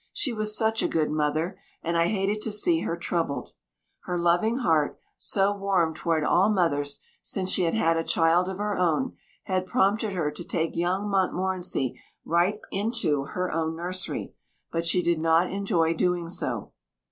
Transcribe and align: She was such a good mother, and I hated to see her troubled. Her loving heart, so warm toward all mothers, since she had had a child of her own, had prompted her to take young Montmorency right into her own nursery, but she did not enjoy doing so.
She 0.11 0.33
was 0.33 0.57
such 0.57 0.81
a 0.81 0.87
good 0.87 1.11
mother, 1.11 1.59
and 1.83 1.95
I 1.95 2.07
hated 2.07 2.41
to 2.41 2.51
see 2.51 2.79
her 2.79 2.97
troubled. 2.97 3.51
Her 4.05 4.17
loving 4.17 4.57
heart, 4.57 4.97
so 5.15 5.55
warm 5.55 5.93
toward 5.93 6.23
all 6.23 6.49
mothers, 6.49 7.01
since 7.21 7.51
she 7.51 7.65
had 7.65 7.75
had 7.75 7.97
a 7.97 8.03
child 8.03 8.49
of 8.49 8.57
her 8.57 8.75
own, 8.75 9.15
had 9.43 9.67
prompted 9.67 10.13
her 10.13 10.31
to 10.31 10.43
take 10.43 10.75
young 10.75 11.07
Montmorency 11.07 12.01
right 12.25 12.59
into 12.71 13.25
her 13.25 13.51
own 13.51 13.75
nursery, 13.75 14.33
but 14.71 14.87
she 14.87 15.03
did 15.03 15.19
not 15.19 15.51
enjoy 15.51 15.93
doing 15.93 16.27
so. 16.27 16.71